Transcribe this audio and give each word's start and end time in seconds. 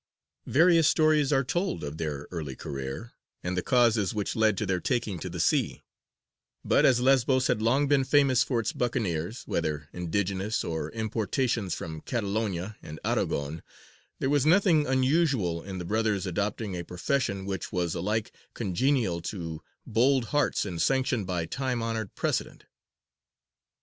Various 0.47 0.87
stories 0.87 1.31
are 1.31 1.43
told 1.43 1.83
of 1.83 1.99
their 1.99 2.27
early 2.31 2.55
career, 2.55 3.11
and 3.43 3.55
the 3.55 3.61
causes 3.61 4.15
which 4.15 4.35
led 4.35 4.57
to 4.57 4.65
their 4.65 4.79
taking 4.79 5.19
to 5.19 5.29
the 5.29 5.39
sea; 5.39 5.83
but 6.65 6.87
as 6.87 6.99
Lesbos 6.99 7.45
had 7.45 7.61
long 7.61 7.87
been 7.87 8.03
famous 8.03 8.41
for 8.43 8.59
its 8.59 8.73
buccaneers, 8.73 9.43
whether 9.45 9.89
indigenous 9.93 10.63
or 10.63 10.91
importations 10.93 11.75
from 11.75 12.01
Catalonia 12.01 12.77
and 12.81 12.99
Aragon, 13.05 13.61
there 14.17 14.31
was 14.31 14.43
nothing 14.43 14.87
unusual 14.87 15.61
in 15.61 15.77
the 15.77 15.85
brothers 15.85 16.25
adopting 16.25 16.75
a 16.75 16.83
profession 16.83 17.45
which 17.45 17.71
was 17.71 17.93
alike 17.93 18.31
congenial 18.55 19.21
to 19.21 19.61
bold 19.85 20.25
hearts 20.33 20.65
and 20.65 20.81
sanctioned 20.81 21.27
by 21.27 21.45
time 21.45 21.83
honoured 21.83 22.15
precedent. 22.15 22.65